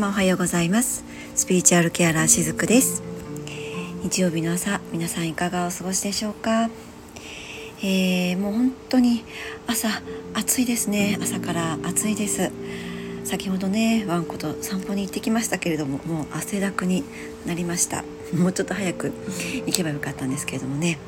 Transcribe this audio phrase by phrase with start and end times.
[0.00, 1.04] 様おはようございます。
[1.34, 3.02] スピリチュアルケアラーしずくです。
[4.02, 6.70] 日曜日の朝皆さんいかがお過ごしでしょうか、
[7.82, 9.22] えー、もう本当に
[9.66, 9.88] 朝
[10.32, 11.18] 暑いですね。
[11.20, 12.50] 朝から暑いです。
[13.24, 17.04] 先ほどねワンコと散歩に行ってきましたけれどももう汗だくに
[17.44, 18.02] なりました。
[18.34, 19.12] もうちょっと早く
[19.66, 20.98] 行けばよかったんですけれどもね、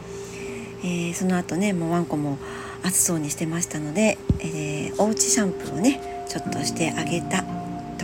[0.82, 2.36] えー、その後ねもうワンコも
[2.82, 7.61] 暑そうにしてましたので、えー、おうちシャンプーをねちょっとしてあげた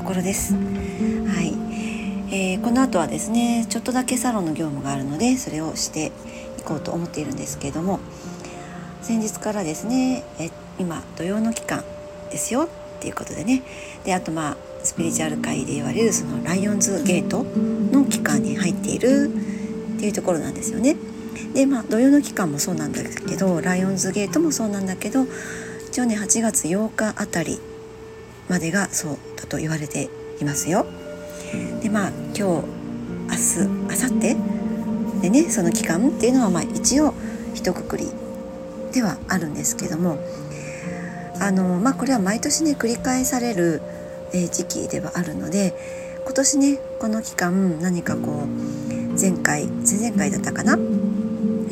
[0.08, 0.54] ころです。
[0.54, 0.58] は
[1.42, 1.52] い、
[2.34, 6.12] えー、この後はですねちょっとだけサロンの業務があるのでそれをして
[6.58, 8.00] いこうと思っているんですけれども
[9.02, 11.84] 先日からですねえ今土曜の期間
[12.30, 13.62] ですよっていうことでね
[14.04, 19.30] であとまあスピリチュアル界で言われるそのライオンズゲートの期間に入っている
[19.96, 20.96] っていうところなんですよね。
[21.52, 25.26] でまあ土曜の期間もそうなんだけどライオンズゲートもそうなんだけど
[25.88, 27.60] 一応ね8月8日あたり
[28.48, 30.08] までがそうだと言われて
[30.40, 30.86] いますよ。
[31.82, 37.14] でまあ今日明日明後日でねその期間っていうのはまあ一応
[37.54, 38.08] 一括り
[38.92, 40.18] ではあるんですけども
[41.40, 43.82] あのまあこれは毎年ね繰り返される、
[44.32, 45.74] え、時期ではあるので
[46.24, 50.74] 今年ねこの期間何かこう前回前々回だったかな、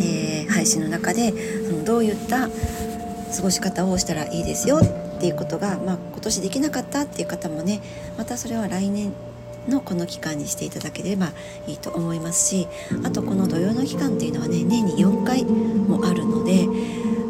[0.00, 1.32] えー、配信の中で
[1.66, 4.80] そのどういった過ごし方をしたらいいですよ
[5.16, 7.80] っていうことが、まあ、今年できなかったっていう方もね
[8.18, 9.12] またそれは来年
[9.68, 11.32] のこの期間にしていただければ
[11.66, 12.68] いいと思いますし
[13.04, 16.64] あとこの土曜の期間っていうのはね年に4回もあるので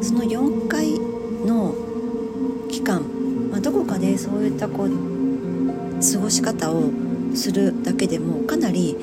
[0.03, 0.99] その4回
[1.47, 1.75] の
[2.69, 3.03] 期間、
[3.51, 6.91] まあ、どこかでそういったこう過ごし方を
[7.35, 8.97] するだけでもかなり、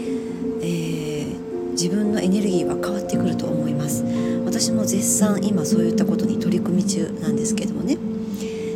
[0.62, 4.04] えー、自分のエネルギーは変わってくると思います。
[4.46, 7.98] 私も絶賛今そういったことに取り組み中なんですけどもね。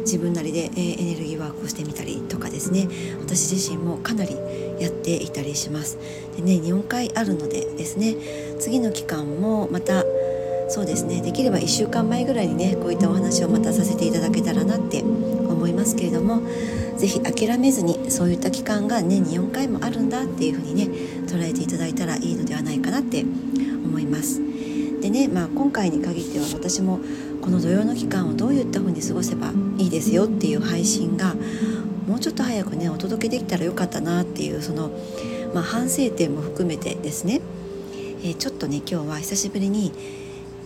[0.08, 2.88] 自分なりで、えー、エネルギーワークをしてみたりとかですね
[3.20, 4.36] 私自身もかなり
[4.80, 5.98] やっていたりします
[6.38, 8.16] でね4回あるのでですね
[8.60, 10.06] 次の期間もまた
[10.70, 16.42] そうですねできれば1週間前ぐらいにねこういったお話をまたさせていただけたらなって思いますけれども
[16.98, 20.86] 是非諦めずにそういった期間が年に4回もあるんだっていうふうにね
[21.28, 24.42] 捉えていただいたらいいのではないかなって思います。
[25.02, 27.00] でね、まあ、今回に限っては私も
[27.48, 31.34] この土曜の期間をどういった風に過ごせばいいですよっていう配信が
[32.06, 34.92] もうちょっと早くねお届けできたらよかったなっていうその、
[35.54, 37.40] まあ、反省点も含めてですね、
[38.22, 39.94] えー、ちょっとね今日は久しぶりに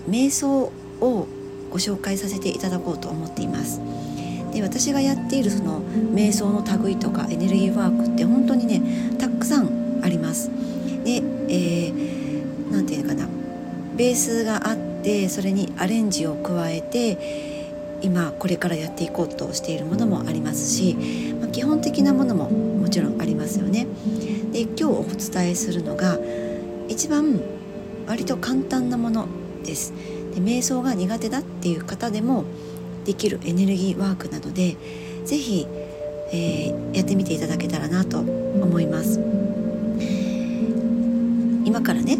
[0.10, 0.72] 瞑想
[1.02, 1.28] を
[1.70, 3.80] ご紹介させていただこうと思っています。
[4.52, 8.82] で私がやっているその瞑想の類とかエネルギーワークって本当にね
[9.20, 10.50] たくさんあります。
[11.04, 13.28] で、えー、て言うかな
[13.96, 14.91] ベースがあって
[15.30, 17.18] それにアレンジを加えて
[18.02, 20.96] 今これからやっていこうとしているものもありますし、
[21.40, 23.88] まあ、基本的なものももちろんありますよね。
[24.52, 26.18] で今日お伝えするのが
[26.88, 27.40] 一番
[28.08, 29.28] 割と簡単なもの
[29.64, 29.94] です。
[30.34, 32.46] で瞑想が苦手だっていう方でも
[33.06, 34.76] できるエネルギーワークなので
[35.26, 35.68] 是非、
[36.32, 39.20] えー、やってみていただけたらなと思います。
[41.64, 42.18] 今からね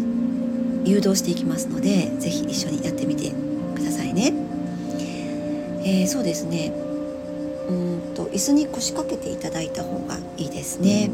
[0.84, 3.32] 誘導していきますので是非一緒にやってみて
[3.74, 4.32] くださいね。
[5.84, 6.72] えー、そうですね
[7.68, 11.10] うんと椅子に腰掛けていただいた方がいいですね。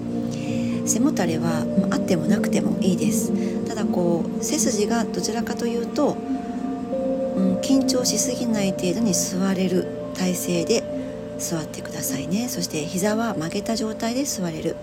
[0.89, 3.31] 背もたれは、まあ、ってもなくてもいいです
[3.67, 6.17] ただこう背筋がどちらかというと、
[7.37, 10.83] うん、緊張しすぎない程度に座れる体勢で
[11.39, 14.77] 座ってくださいねそして膝は曲げた状態で座れる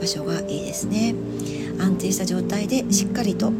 [0.00, 1.14] 場所がいいですね
[1.78, 3.52] 安定した状態でしっかりと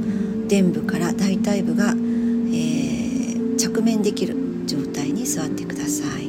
[0.48, 4.36] 臀部から大腿部が、えー、着面できる
[4.66, 6.28] 状態に座ってください。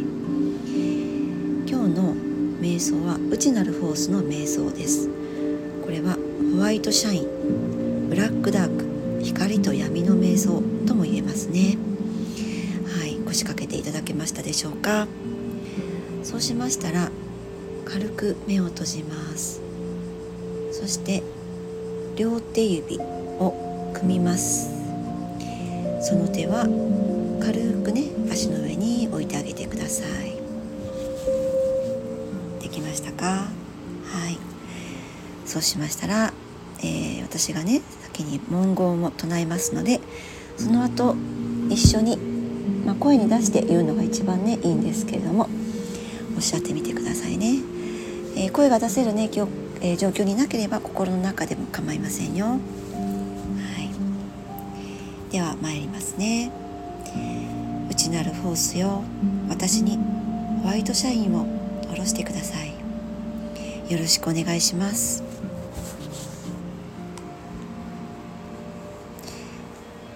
[1.69, 2.15] 今日の
[2.59, 5.07] 瞑想は内なるフォースの瞑想です。
[5.83, 6.17] これは
[6.55, 11.77] ホワイトシャインブラックダーク光と闇の瞑想とも言えますね。
[12.99, 15.07] はい腰掛けていただけましたでしょうか。
[16.23, 17.11] そうしましたら
[17.85, 19.61] 軽く目を閉じます。
[20.71, 21.21] そして
[22.15, 22.99] 両手指
[23.99, 24.69] 組みます。
[26.01, 26.63] その手は
[27.41, 30.37] 軽くね足の上に置いてあげてください。
[32.61, 33.25] できましたか？
[33.25, 34.37] はい。
[35.45, 36.33] そうしましたら、
[36.79, 39.99] えー、私がね先に文言を唱えますので
[40.57, 41.15] その後
[41.69, 42.17] 一緒に、
[42.85, 45.49] まあ、声に出して言うのが一番ねいいんですけれども
[46.35, 47.59] おっしゃってみてくださいね、
[48.35, 49.51] えー、声が出せるね今日、
[49.81, 52.59] えー、状況になければ心の中でも構いませんよ。
[55.31, 56.51] では参りますね。
[57.89, 59.03] 内なるフォースよ
[59.49, 59.97] 私に
[60.61, 61.45] ホワイトシャインを
[61.89, 62.73] 下ろしてください。
[63.91, 65.23] よろしくお願いします。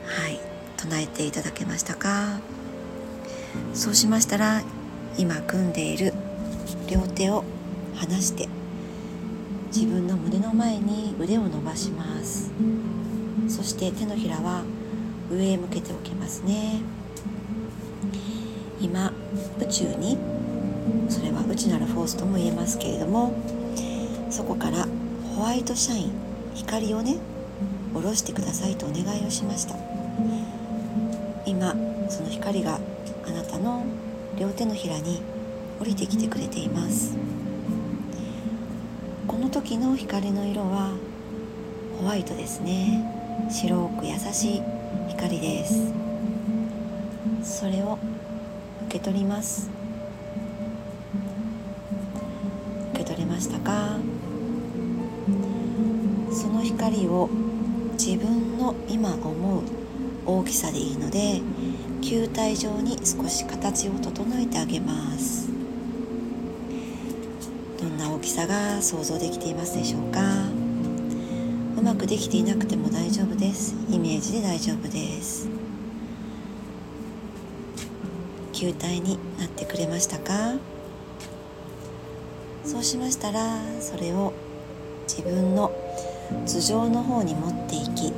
[0.06, 0.40] はい。
[0.78, 2.40] 唱えていただけましたか？
[3.74, 4.64] そうしましたら
[5.18, 6.14] 今組んでいる
[6.90, 7.44] 両手を
[7.96, 8.48] 離して
[9.68, 12.52] 自分の胸の前に腕を伸ばします。
[13.48, 14.64] そして手のひらは
[15.32, 16.82] 上へ向けておきますね。
[18.82, 19.14] 今
[19.60, 20.18] 宇宙に
[21.08, 23.34] それは内なるフォースとも言えますけれども
[24.30, 24.88] そこから
[25.36, 26.12] ホワイトシャイン
[26.56, 27.18] 光をね
[27.94, 29.76] 下ろしてくださいとお願いをしました。
[31.46, 31.76] 今
[32.10, 32.80] その光が
[33.28, 33.84] あなたの
[34.40, 35.22] 両手のひらに
[35.80, 37.16] 降りてきてくれています。
[39.28, 40.92] この時の光の色は
[42.00, 43.04] ホワイトですね。
[43.50, 44.62] 白く優しい
[45.10, 45.94] 光です。
[47.44, 47.98] それを
[48.88, 49.70] 受け取ります。
[52.94, 53.98] 受け取れましたか？
[56.32, 57.30] その光を
[57.94, 59.62] 自分の今思う
[60.26, 61.42] 大きさでいいので
[62.02, 65.50] 球体状に少し形を整えてあげます。
[67.80, 70.22] どんな大きさが想像できていますでしょうか？
[71.82, 73.74] うまくできていなくても大丈夫です。
[73.90, 75.50] イメージで大丈夫です。
[78.54, 80.60] 球体になってくれましたか？
[82.64, 84.32] そうしましたらそれを
[85.08, 85.72] 自分の
[86.46, 88.14] 頭上の方に持っていき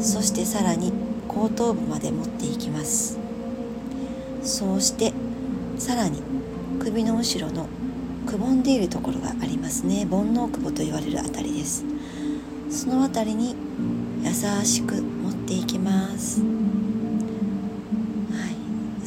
[0.00, 0.92] そしてさらに
[1.28, 3.16] 後頭部まで持っていきます。
[4.42, 5.12] そうして
[5.78, 6.20] さらに
[6.80, 7.68] 首の後ろの
[8.26, 10.08] くぼんでいるところがありますね。
[10.10, 11.84] 煩悩久保と言われるあたりです。
[12.74, 13.54] そのあたりに
[14.24, 14.32] 優
[14.64, 16.40] しく持っていきます。
[16.40, 16.46] は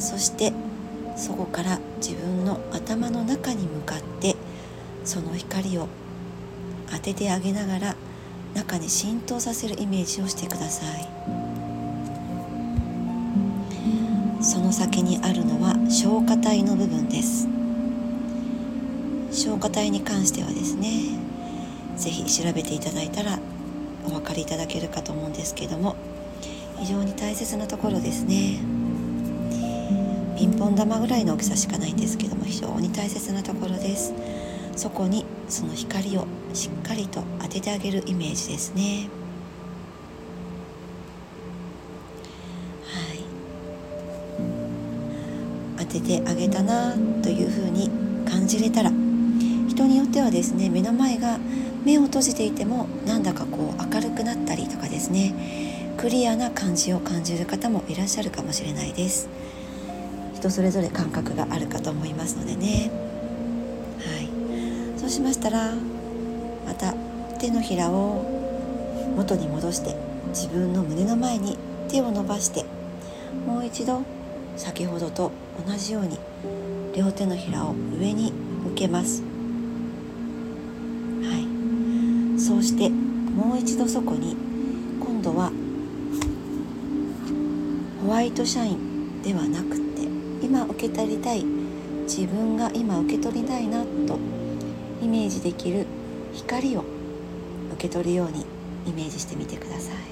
[0.00, 0.54] そして
[1.16, 4.36] そこから自分の頭の中に向かって
[5.04, 5.88] その光を
[6.90, 7.94] 当ててあげながら
[8.54, 11.06] 中に浸透させるイメージをしてください。
[14.40, 17.46] その先にあるのは消化体の部分です。
[19.30, 21.18] 消化体に関してはですね
[21.98, 23.38] 是非調べていただいたら
[24.08, 25.94] お分かりいただけるかと思うんですけども
[26.78, 28.60] 非常に大切なところですね。
[30.36, 34.14] ピンポン玉ぐらいの大きさしかないんですけども非常に大切なところです。
[34.76, 39.08] そこにその光をしっかりと当ててあげるイメージですね。
[42.84, 43.18] はい。
[45.78, 47.90] 当ててあげたなというふうに
[48.24, 48.92] 感じれたら
[49.78, 51.38] 人によってはですね目の前が
[51.84, 59.28] 目を閉じていてもなんだかこう明るくなったりとかですねクリアな感じを感じる方もいらっしゃるかもしれないです。
[60.34, 62.90] 人それぞれ感覚があるかと思いますのでね。
[64.00, 64.98] はい。
[64.98, 65.72] そうしましたら
[66.66, 66.94] また
[67.38, 68.24] 手のひらを
[69.16, 69.94] 元に戻して
[70.30, 71.56] 自分の胸の前に
[71.88, 72.64] 手を伸ばして
[73.46, 74.02] もう一度
[74.56, 75.30] 先ほどと
[75.64, 76.18] 同じように
[76.96, 79.27] 両手のひらを上に向けます。
[82.48, 84.34] そうしてもう一度そこに
[84.98, 85.52] 今度は
[88.02, 90.08] ホワイトシャインではなくて
[90.42, 91.44] 今受け取りたい
[92.04, 94.18] 自分が今受け取りたいなと
[95.02, 95.84] イメージできる
[96.32, 96.84] 光を
[97.74, 98.46] 受け取るように
[98.86, 100.02] イメージしてみてください、はい、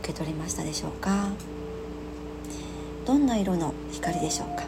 [0.00, 1.28] 受け取りましたでしょうか？
[3.06, 4.64] どんな色の光でしょうか？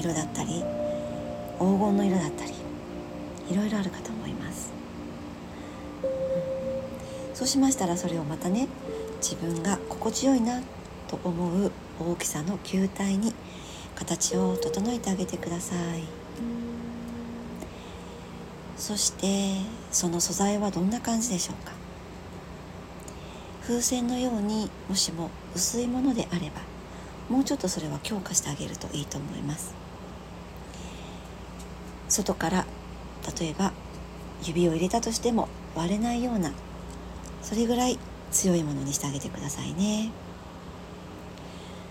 [0.00, 0.64] 色だったり
[1.58, 2.52] 黄金の色だったり
[3.50, 4.72] いろいろあるかと思います。
[7.34, 8.68] そうしましたらそれをまたね
[9.22, 10.60] 自分が心地よいな
[11.08, 13.34] と思う大きさの球体に
[13.94, 16.02] 形を整えてあげてください。
[18.76, 19.56] そして
[19.92, 21.72] その素材はどんな感じでしょうか。
[23.62, 26.62] 風船のようにもしも薄いものであれば
[27.28, 29.74] もうちょっとそれは強化してあげるといいと思います。
[32.10, 32.66] 外から
[33.40, 33.72] 例えば
[34.42, 36.52] 指を入れたとしても割れないような
[37.40, 37.98] それぐらい
[38.30, 40.10] 強いものにしてあげてくださいね。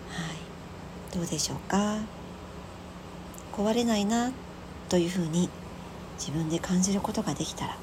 [0.09, 1.15] はい。
[1.15, 1.99] どうでしょうか？
[3.53, 4.31] 壊れないな
[4.89, 5.49] というふうに
[6.17, 7.77] 自分で感じることができたら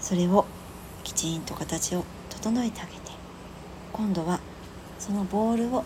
[0.00, 0.46] それを
[1.04, 2.98] きちんと形を整えてあげて
[3.92, 4.40] 今度は
[4.98, 5.84] そのボールを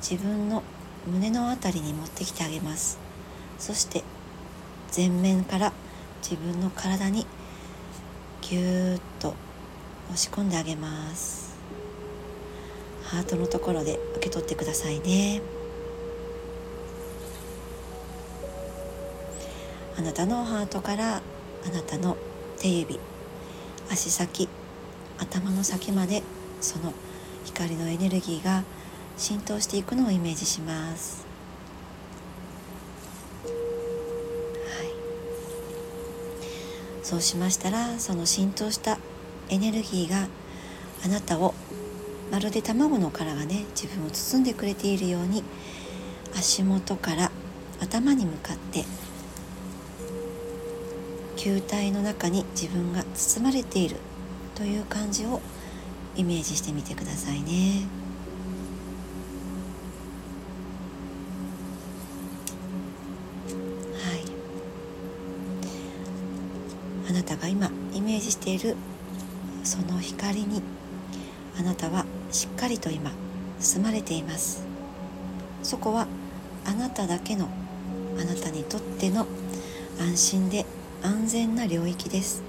[0.00, 0.62] 自分の
[1.06, 2.98] 胸の辺りに持ってきてあげます。
[3.58, 4.04] そして
[4.96, 5.72] 前面から
[6.22, 7.26] 自分の体に
[8.40, 9.34] ぎゅーっと
[10.06, 11.58] 押し込んであげます。
[13.02, 15.42] ハートのところで受け取ってくださいね。
[19.98, 21.20] あなたのハートからあ
[21.70, 22.16] なたの
[22.58, 22.98] 手指
[23.90, 24.48] 足先
[25.18, 26.22] 頭の先まで
[26.60, 26.92] その
[27.44, 28.64] 光のエネルギーが
[29.16, 31.25] 浸透していくのをイメージします。
[37.06, 38.98] そうしましたらその浸透した
[39.48, 40.26] エネルギーが
[41.04, 41.54] あなたを
[42.32, 45.44] まるで卵の殻がね自分を包んでくれているように
[46.36, 47.30] 足元から
[47.80, 48.84] 頭に向かって
[51.36, 53.98] 球体の中に自分が包まれている
[54.56, 55.40] という感じを
[56.16, 58.05] イメージしてみてくださいね。
[68.46, 68.76] ている。
[69.64, 70.62] その光に
[71.58, 73.10] あなたはしっかりと今
[73.58, 74.64] 包まれています。
[75.64, 76.06] そこは
[76.64, 77.48] あなただけの
[78.20, 79.26] あなたにとっての
[79.98, 80.64] 安心で
[81.02, 82.44] 安全な領域です。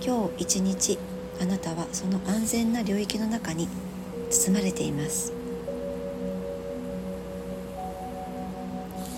[0.00, 0.98] 今日一日
[1.40, 3.66] あなたはその安全な領域の中に
[4.30, 5.32] 包まれています。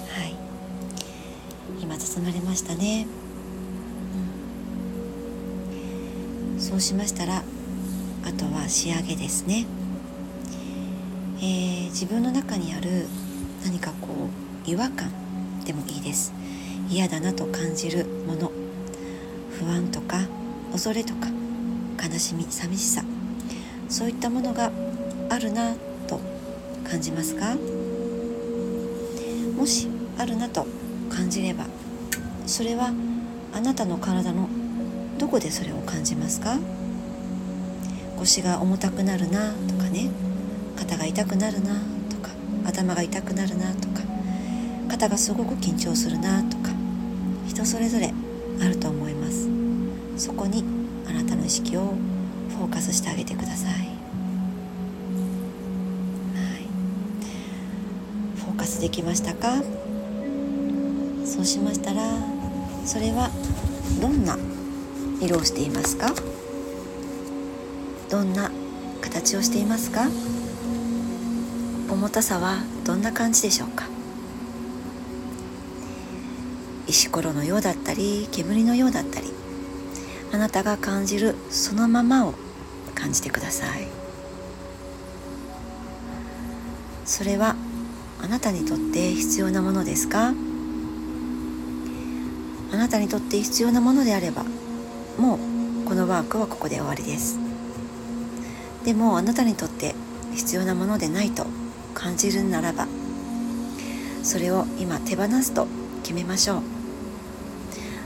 [0.08, 0.34] はい。
[1.82, 3.06] 今包まれましたね、
[6.74, 9.64] そうしましたらあとは仕上げですね、
[11.38, 13.06] えー、自分の中にある
[13.64, 14.08] 何かこ
[14.66, 15.08] う違和感
[15.64, 16.32] でもいいです。
[16.90, 18.50] 嫌だなと感じるもの
[19.56, 20.18] 不安とか
[20.72, 21.28] 恐れとか
[22.04, 23.04] 悲しみ寂しさ
[23.88, 24.72] そういったものが
[25.30, 25.76] あるな
[26.08, 26.20] と
[26.82, 27.54] 感じますか？
[29.56, 29.88] もし
[30.18, 30.66] あるなと
[31.08, 31.66] 感じれば
[32.48, 32.90] それは
[33.52, 34.48] あなたの体の
[35.18, 36.58] どこでそれを感じますか？
[38.18, 40.10] 腰が重たくなるなとかね。
[40.76, 41.80] 肩が痛くなるな
[42.10, 42.30] とか。
[42.64, 44.02] 頭が痛くなるなとか。
[44.88, 46.70] 肩がすごく緊張するなとか。
[47.48, 48.12] 人それぞれ
[48.60, 49.48] あると思います。
[50.16, 50.64] そこに
[51.08, 51.94] あなたの意識を
[52.50, 53.80] フォーカスしてあげてください、はい、
[58.36, 59.60] フォーカスできましたか？
[61.26, 62.02] そうしましたら
[62.84, 63.28] それは
[64.00, 64.38] どんな
[65.24, 66.12] 色をしていますか？
[68.10, 68.50] どんな
[69.00, 70.08] 形をしていますか？
[71.90, 73.86] 重たさはどんな感じでしょうか？
[76.86, 79.32] 石ころのようだったり煙のようだったり
[80.32, 82.34] あなたが感じるそのままを
[82.94, 83.88] 感じてください。
[87.06, 87.56] それは
[88.22, 90.34] あなたにとって必要なものですか？
[92.72, 94.44] あなたにとって必要なものであれば
[95.18, 95.38] もう
[95.88, 97.38] このワークはここで終わりです。
[98.84, 99.94] でもあなたにとって
[100.34, 101.46] 必要なものでないと
[101.94, 102.86] 感じるならば
[104.22, 105.66] それを今手放すと
[106.02, 106.62] 決めましょう。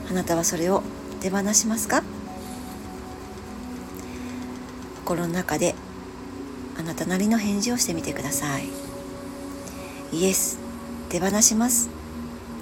[0.09, 0.83] あなたはそれを
[1.19, 2.03] 手放しますか？
[5.03, 5.75] 心の中で
[6.77, 8.69] あなたなりの返事をしてみてください。
[10.13, 10.59] イエス
[11.09, 11.89] 手放します。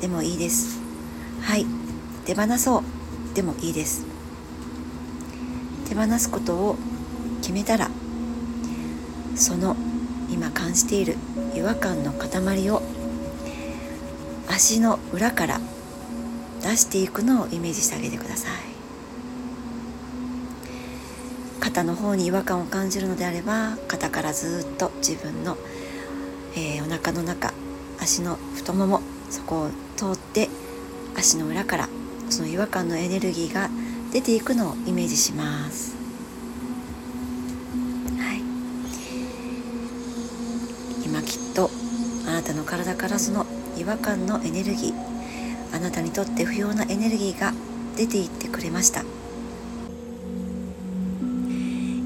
[0.02, 0.80] でもいいです。
[1.42, 1.66] はい
[2.26, 2.84] 手放そう。
[3.36, 4.07] でもいいです。
[5.88, 6.76] 手放すことを
[7.42, 7.90] 決めたら
[9.36, 9.76] その
[10.30, 11.16] 今感じている
[11.56, 12.82] 違和感の塊を
[14.50, 15.60] 足の裏から
[16.62, 18.52] 出していくのをイメージしてあげてください。
[21.60, 25.58] 肩の方に違和感を感じるのであれば肩からずっと自分の、
[26.56, 27.54] えー、お腹の中
[28.00, 30.50] 足の太ももそこを通って
[31.16, 31.90] 足の裏から
[32.30, 33.70] その違和感のエネルギーが
[34.12, 35.96] 出ていくのをイメージします。
[41.06, 41.70] 今きっと。
[42.28, 43.46] あなたの体からその
[43.78, 44.94] 違和感のエネルギー
[45.74, 47.54] あなたにとって不要なエネルギーが
[47.96, 49.06] 出ていってくれました。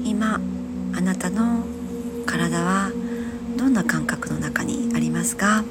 [0.04, 0.40] 今
[0.96, 1.64] あなたの
[2.24, 2.92] 体は
[3.56, 5.64] どんな感覚の中にありますか？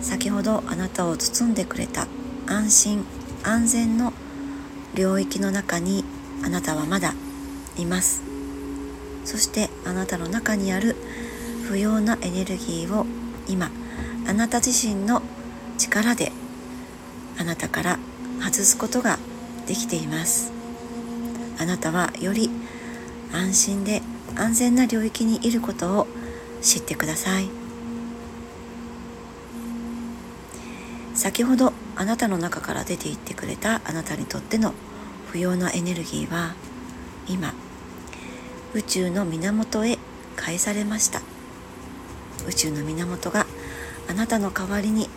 [0.00, 2.06] 先ほどあなたを包んでくれた
[2.46, 3.04] 安心
[3.42, 4.12] 安全の
[4.98, 6.04] 領域の中に
[6.44, 7.14] あなたはまだ
[7.76, 8.20] います。
[9.24, 10.96] そしてあなたの中にある
[11.68, 13.06] 不要なエネルギーを
[13.46, 13.70] 今
[14.26, 15.22] あなた自身の
[15.78, 16.32] 力で
[17.38, 17.98] あなたから
[18.40, 19.20] 外すことが
[19.68, 20.50] できています。
[21.60, 22.50] あなたはより
[23.32, 24.02] 安心で
[24.34, 26.08] 安全な領域にいることを
[26.60, 27.48] 知ってください。
[31.14, 34.74] 先ほどあなたの中から出ていってくれたあなたにとっての
[35.32, 36.54] 不要なエネルギーは
[37.28, 37.52] 今
[38.74, 39.98] 宇宙の源へ
[40.36, 41.20] 返されました。
[42.46, 43.46] 宇宙の源が
[44.08, 45.08] あなたの代わりに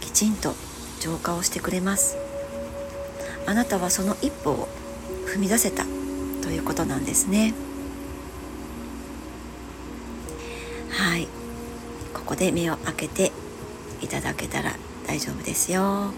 [0.00, 0.54] きちんと
[1.00, 2.16] 浄化をしてくれます。
[3.46, 4.68] あなたはその一歩を
[5.26, 5.84] 踏み出せた
[6.42, 7.54] ということなんですね。
[10.90, 11.28] はい。
[12.14, 13.32] ここで目を開けて
[14.00, 14.74] いただけたら
[15.06, 16.12] 大丈夫ですよ。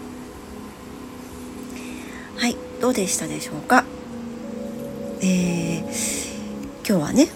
[2.81, 3.85] どうでしたでしょうか？
[5.21, 5.81] えー、
[6.83, 7.27] 今日はね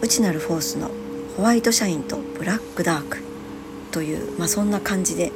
[0.00, 0.90] 内なるフォースの
[1.36, 3.18] ホワイトシャインとブラックダーク
[3.92, 5.30] という、まあ、そんな感じで、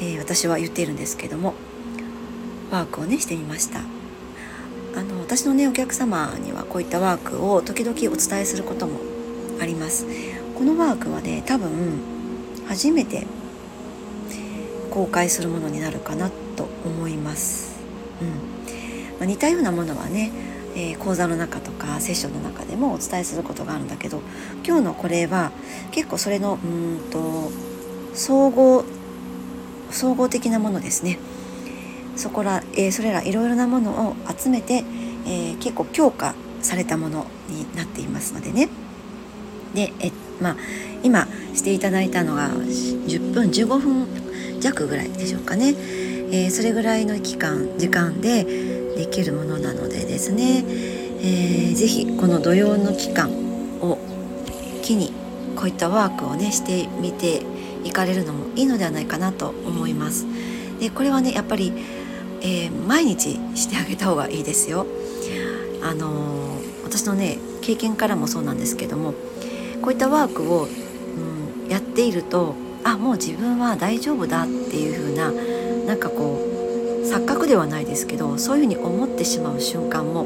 [0.00, 1.54] えー、私は言っているんですけども
[2.72, 3.78] ワークをねしてみました。
[3.78, 8.98] あの私のねお客様にはこういったワークを時々お伝えすることも
[9.60, 10.04] あります。
[10.58, 12.00] このワークはね多分
[12.66, 13.24] 初めて
[14.90, 17.69] 公開するものになるかなと思います、
[18.24, 20.30] まあ、似たようなものはね、
[20.74, 24.22] えー、講座の中とかセッションの中でもお伝えすることがあるんだけど
[24.64, 25.50] 今日のこれは
[25.90, 27.50] 結構それのうんと
[28.14, 28.84] 総合
[29.90, 31.18] 総合的なものですね。
[32.16, 34.84] そこら、えー、それらいろいろなものを集めて、
[35.26, 38.68] えー、結構強化されたものになっていますのでね。
[39.74, 40.56] でえまあ
[41.02, 44.06] 今していただいたのが10分15分
[44.60, 45.74] 弱ぐらいでしょうかね、
[46.32, 48.44] えー、それぐらいの期間時間で
[48.96, 53.30] できるものなのでですね、えー、ぜひこの土曜の期間
[53.80, 53.98] を
[54.82, 55.12] 機に
[55.56, 57.42] こういったワークをねしてみて
[57.84, 60.26] いかれるのもいいのではないかなと思います。
[60.78, 61.72] でこれはねやっぱり、
[62.40, 64.86] えー、毎日してあげた方がいいですよ。
[65.82, 69.14] あのー、私のね経験からもそうなんですけども
[69.82, 75.32] こういったワークを、うん、やっているとあもう自分は大丈夫だっていう風な
[75.90, 80.24] なんかこう錯覚ではないですけどそういうふうに思ってしまう瞬間も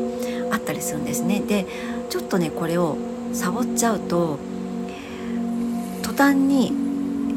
[0.51, 1.41] あったりするんですね。
[1.41, 1.65] で
[2.11, 2.99] ちょっとねこれを
[3.33, 4.39] サボっちゃうと
[6.03, 6.71] 途端に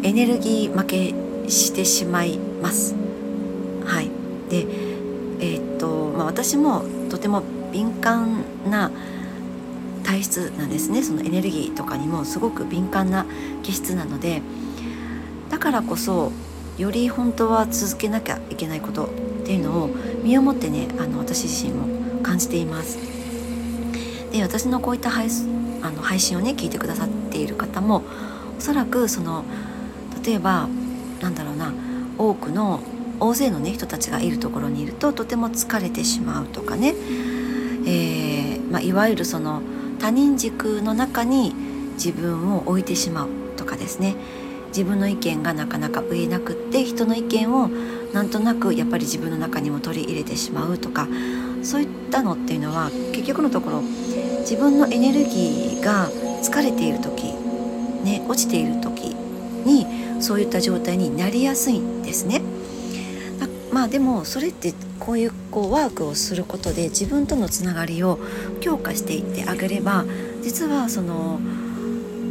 [0.04, 2.96] エネルギー負けしてしまいます。
[3.86, 4.12] はい、
[4.50, 4.68] で
[5.40, 8.92] えー、っとまあ、私もとても敏感な
[10.04, 13.26] 体質なんですねそのエネルギーとかにもすごく敏感な
[13.64, 14.42] 気質なので
[15.50, 16.34] だからこそ
[16.78, 19.10] より本当は続けなきゃいけないことっ
[19.46, 19.90] ていうのを
[20.24, 22.98] 身をもってねあの私自身も感じています。
[24.32, 25.28] で私のこういった配
[25.82, 28.04] あの配信をね聞いてくださっている方も
[28.58, 29.44] おそらくその
[30.24, 30.68] 例えば
[31.22, 31.74] なんだろうな
[32.18, 32.82] 多くの
[33.20, 36.94] 大勢のね人たちがいるところにいるととても疲れてしまうとかね、
[37.88, 39.62] えーまあ、いわゆるその
[40.00, 41.54] 他人軸の中に
[41.94, 44.16] 自分を置いてしまうとかですね
[44.68, 47.70] 自分の意見がなかなか言えなくって人の意見を
[48.14, 51.08] なんとなくやっぱり自分の中にも取り入れてしまうとか
[51.64, 53.82] そういったのっていうのは結局のところ
[54.40, 56.10] 自分のエネルギーが
[56.42, 57.34] 疲れている時、
[58.04, 59.16] ね、落ちている時
[59.66, 62.42] にそういった状態になりやすいんですね。
[63.72, 68.18] まあでもそれってこういうこうワークをすることで自分とのつながりを
[68.60, 70.04] 強化していってあげれば
[70.42, 71.40] 実はその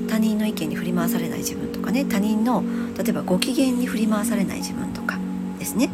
[0.09, 2.63] 他人の意見に振り回されない自分かね他人の
[2.99, 5.19] 例えばご機嫌に振り回されない自分とか
[5.59, 5.89] ですね、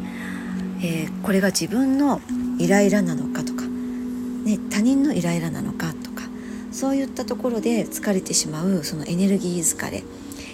[0.79, 2.21] えー、これが自分の
[2.59, 6.25] イライラなのかとか、ね、他人のイライラなのかとか
[6.73, 10.03] そういったところで疲れてしまうそのエネルギー疲れ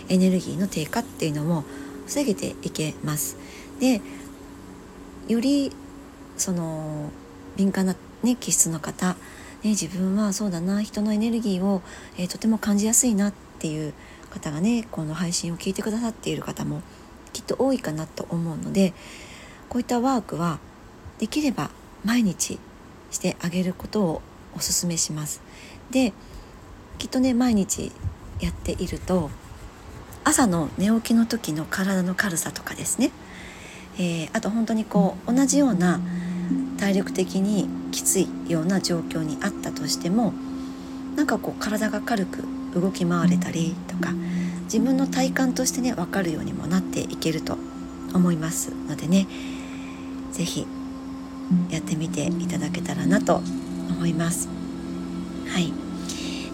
[0.09, 1.65] エネルギーの低下っていうのも
[2.07, 3.37] 防げていけます。
[3.79, 4.01] で
[5.29, 5.73] より
[6.39, 7.11] その
[7.57, 9.09] 敏感な、ね、気質の方、
[9.63, 11.83] ね、自分はそうだな人のエネルギーを、
[12.17, 13.93] えー、とても感じやすいなっていう
[14.29, 16.83] 方がねこの配信を聞いてくださっている方も
[17.33, 18.93] きっと多いかなと思うので
[19.69, 20.59] こういったワークは
[21.19, 21.71] できれば
[22.05, 22.59] 毎日
[23.11, 24.23] してあげることを
[24.57, 25.41] おすすめします。
[25.91, 26.13] で
[26.99, 27.93] きっとね毎日
[28.41, 29.31] やっていると
[30.25, 33.11] 朝の寝起きの時の体の軽さとかですね、
[33.97, 36.01] えー、あと本当にこう同じような
[36.79, 40.35] 体力的にきついような状況にあったとしても
[41.17, 42.45] なんかこう体が軽く
[42.81, 44.13] 動き回れたりとか
[44.65, 47.57] 自分の体感としてね分かるようにもなっていけると
[48.15, 49.27] 思いますのでね
[50.33, 50.67] 是非
[51.71, 53.37] やってみていただけたらなと
[53.89, 54.49] 思います。
[55.49, 55.73] はい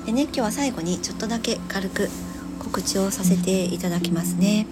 [0.07, 2.09] でね今日は最後にちょっとだけ軽く
[2.59, 4.67] 告知をさせていただきますね。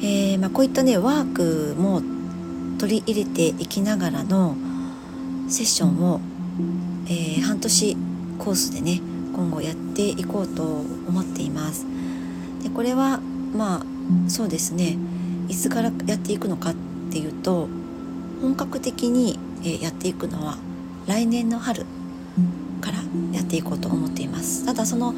[0.00, 2.02] えー、まあ、こういったねワークも
[2.78, 4.54] 取り入れていきながらの
[5.48, 6.20] セッションを、
[7.06, 7.96] えー、半年
[8.38, 9.00] コースでね
[9.34, 11.86] 今後やっていこうと思っています。
[12.62, 13.20] でこれは
[13.54, 14.96] まあそうですね。
[15.48, 16.74] いつからやっていくのかっ
[17.10, 17.68] ていうと
[18.40, 19.38] 本格的に
[19.82, 20.56] やっていくのは
[21.06, 21.84] 来年の春
[22.80, 22.98] から
[23.32, 24.64] やっていこうと思っています。
[24.64, 25.14] ただその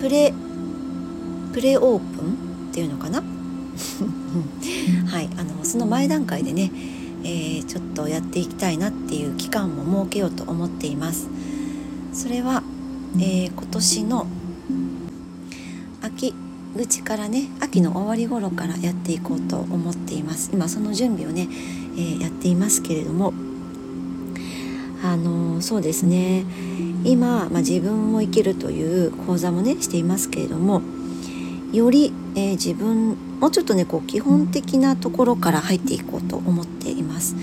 [0.00, 0.32] プレ
[1.52, 3.22] プレオープンっていうのかな、
[5.08, 6.70] はいあのその前段階でね、
[7.24, 11.28] えー、ちょっとやっていきたいなっていう期間も設けようと思っています。
[12.12, 12.62] それは、
[13.18, 14.26] えー、今年の
[16.02, 16.34] 秋
[16.76, 21.48] 口からね秋の終わり頃からやっていこうと思っています今その準備をね、
[21.96, 23.32] えー、やっていますけれども
[25.02, 26.44] あのそうですね
[27.04, 30.82] 今、まあ、自分を生きるという講座もねしていますけれども
[31.72, 37.36] より、えー、自分もうちょっとねこう基本的なところから入っていこうと思っています。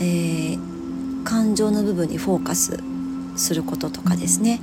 [0.00, 2.82] えー、感情の部分にフォーカス
[3.36, 4.60] することとかですね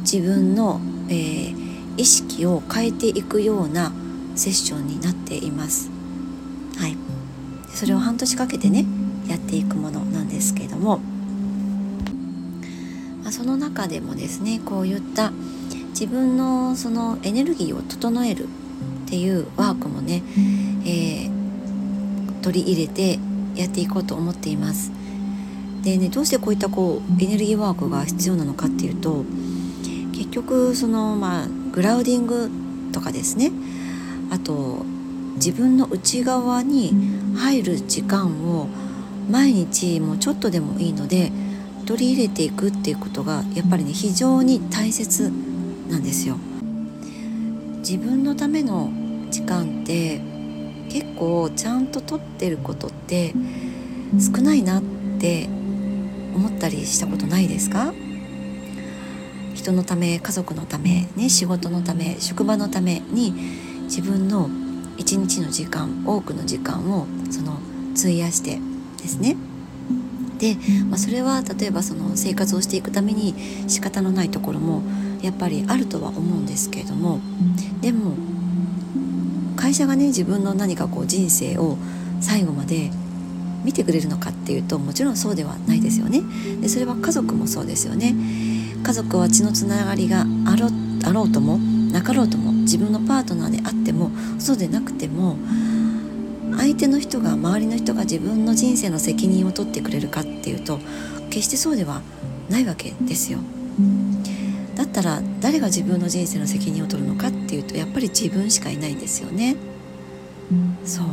[0.00, 1.54] 自分の、えー、
[1.96, 3.92] 意識を変えていくような
[4.34, 5.90] セッションになっています。
[6.78, 6.96] はい、
[7.68, 8.86] それを半年かけてね
[9.28, 10.98] やっていくものなんですけれども、
[13.22, 15.32] まあ、その中でもですねこういった
[15.90, 18.48] 自分のそのエネルギーを整えるっ
[19.06, 20.22] ていうワークもね、
[20.86, 23.18] えー、取り入れて
[23.54, 24.90] やっていこうと思っています。
[25.82, 29.24] でねどうしてこういったこうエネルギーワークが必要なのかっていうと
[30.12, 32.50] 結局そのまあグラウディング
[32.92, 33.50] とかですね
[34.30, 34.84] あと
[35.36, 36.92] 自分の内側に
[37.36, 38.68] 入る時間を
[39.30, 41.32] 毎日もうちょっとでもいいので
[41.86, 45.32] 取り入れていくっていうことがやっぱりね非常に大切
[45.88, 46.36] なんですよ。
[47.78, 48.90] 自分のための
[49.30, 50.20] 時間って
[50.90, 53.32] 結構ちゃんと取ってることって
[54.18, 54.82] 少ないなっ
[55.18, 55.48] て
[56.34, 57.92] 思ったりしたことないですか？
[59.54, 63.32] 人のため家族のため、ね、仕事のため職場のために
[63.84, 64.48] 自分の
[64.96, 67.58] 一日の時間多くの時間をその
[67.94, 68.58] 費やして
[68.98, 69.36] ですね。
[70.38, 70.56] で、
[70.88, 73.34] まあ、それは例えばその生活をしていくために
[73.68, 74.82] 仕方のないところも
[75.20, 77.20] やっぱりあるとは思うんですけれども
[77.82, 78.14] でも
[79.56, 81.76] 会社がね自分の何かこう人生を
[82.22, 82.90] 最後まで
[83.64, 86.22] 見てくれるのかっていうともちろんそうではないですよね
[86.60, 88.14] でそれは家族もそうですよね
[88.82, 90.68] 家族は血のつながりがあろ
[91.04, 95.36] あろうともなかろうとも自分のパートナーであってもそうでなくても
[96.56, 100.78] 相手の人が周りの人が自分の人生の責任を取ってくれるかっていうと
[101.30, 102.02] 決してそうでは
[102.48, 103.38] ないわけですよ。
[104.74, 109.56] だったら誰が自分の人生の責任を取るのかっていうとやっぱり自分しかいないんですよね。
[110.84, 111.06] そう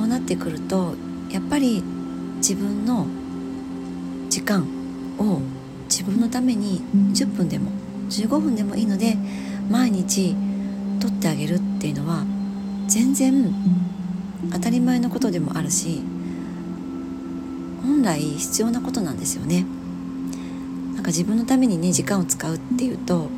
[0.00, 0.94] そうなってくると
[1.30, 1.82] やっぱり
[2.36, 3.06] 自分の
[4.30, 4.62] 時間
[5.18, 5.42] を
[5.90, 6.80] 自分のために
[7.12, 7.70] 10分でも
[8.08, 9.18] 15分でもいいので
[9.68, 10.34] 毎日
[11.00, 12.24] 取ってあげるっていうのは
[12.88, 13.52] 全然
[14.50, 16.00] 当たり前のことでもあるし
[17.82, 19.66] 本来必要なことなんですよね。
[20.94, 23.28] なんか自分のためにね時間を使うっていうと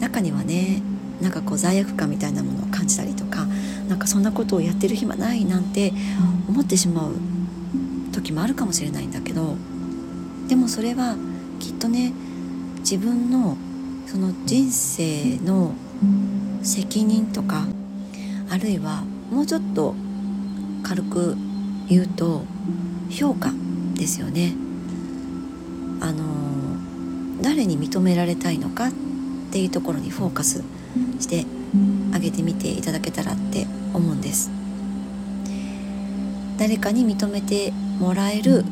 [0.00, 0.80] 中にはね
[1.20, 3.46] なんかこう罪悪感みたいなものを感じたりとか
[3.88, 5.92] なんかそんなことをやってる暇ないなんて
[6.48, 7.14] 思ってしまう
[8.12, 9.56] 時もあるかもしれないんだけど
[10.48, 11.16] でもそれは
[11.58, 12.12] きっとね
[12.80, 13.56] 自分の
[14.06, 15.74] その人生の
[16.62, 17.66] 責任とか
[18.50, 19.94] あるいはもうちょっと
[20.82, 21.36] 軽く
[21.88, 22.42] 言うと
[23.10, 23.52] 評価
[23.94, 24.54] ですよね。
[26.00, 28.92] あの誰に認められたいのかっ
[29.50, 30.62] ていうところにフォーカス
[31.20, 31.44] して
[32.12, 34.50] あげてみていただけたらって思うんです。
[36.58, 38.64] 誰かに認めてもらえる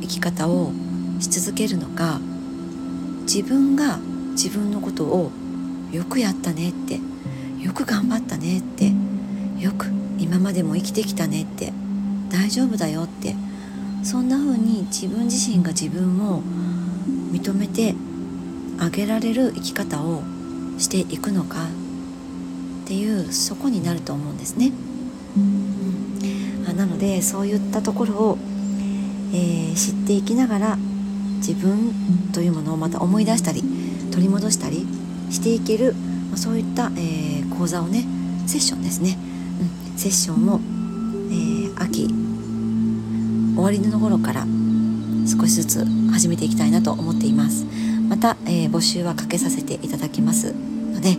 [0.00, 0.72] 生き方を
[1.18, 2.20] し続けるのか
[3.22, 3.98] 自分が
[4.32, 5.30] 自分のことを
[5.92, 7.00] よくやったねって
[7.62, 8.92] よく頑張ったねって
[9.58, 9.86] よく
[10.18, 11.72] 今までも生きてきたねって
[12.30, 13.34] 大丈夫だよって
[14.04, 16.42] そんな風に自分自身が自分を
[17.32, 17.94] 認めて
[18.78, 20.22] あげられる生き方を
[20.80, 21.58] していくのか
[22.84, 24.72] っていうそこになると思うんですね。
[26.74, 28.38] なのでそういったところを、
[29.32, 30.78] えー、知っていきながら
[31.36, 33.62] 自分というものをまた思い出したり
[34.10, 34.86] 取り戻したり
[35.30, 35.94] していける、
[36.30, 38.06] ま、そういった、えー、講座をね
[38.46, 39.18] セッションですね、
[39.90, 40.60] うん、セッションを、
[41.30, 42.08] えー、秋
[43.54, 44.46] 終わりの頃から
[45.26, 47.66] 少しずつ始めていきたいなと思っています。
[48.10, 50.52] また、えー、募集はかけさせていただきます。
[50.52, 51.16] ので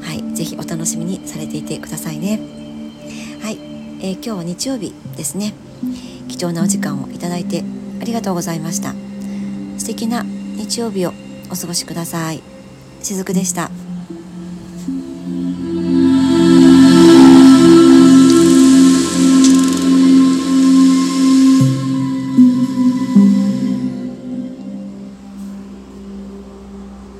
[0.00, 2.40] はい、ぜひお楽しみにされていてくださいね。
[3.42, 3.58] はい、
[4.00, 5.52] えー、今日は日曜日ですね。
[6.28, 7.62] 貴重なお時間をいただいて
[8.00, 8.94] ありがとうございました。
[9.78, 11.12] 素敵な日曜日を
[11.52, 12.42] お過ごしください。
[13.02, 13.70] しずくでした。